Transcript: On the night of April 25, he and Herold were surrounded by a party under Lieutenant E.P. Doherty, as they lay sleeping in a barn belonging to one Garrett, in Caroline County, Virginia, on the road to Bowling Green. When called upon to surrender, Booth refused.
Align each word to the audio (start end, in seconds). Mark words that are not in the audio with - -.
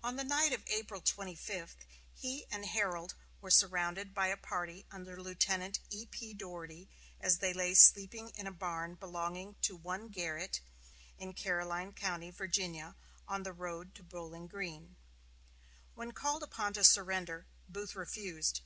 On 0.00 0.14
the 0.14 0.22
night 0.22 0.52
of 0.52 0.62
April 0.68 1.00
25, 1.00 1.74
he 2.14 2.46
and 2.52 2.64
Herold 2.66 3.14
were 3.40 3.50
surrounded 3.50 4.14
by 4.14 4.28
a 4.28 4.36
party 4.36 4.86
under 4.92 5.20
Lieutenant 5.20 5.80
E.P. 5.90 6.34
Doherty, 6.34 6.88
as 7.18 7.38
they 7.38 7.52
lay 7.52 7.74
sleeping 7.74 8.28
in 8.36 8.46
a 8.46 8.52
barn 8.52 8.94
belonging 8.94 9.56
to 9.62 9.74
one 9.74 10.06
Garrett, 10.06 10.60
in 11.18 11.32
Caroline 11.32 11.92
County, 11.92 12.30
Virginia, 12.30 12.94
on 13.26 13.42
the 13.42 13.52
road 13.52 13.92
to 13.96 14.04
Bowling 14.04 14.46
Green. 14.46 14.94
When 15.94 16.12
called 16.12 16.44
upon 16.44 16.72
to 16.74 16.84
surrender, 16.84 17.48
Booth 17.68 17.96
refused. 17.96 18.60